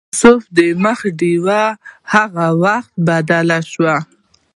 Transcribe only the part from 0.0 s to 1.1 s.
د یوسف د مخ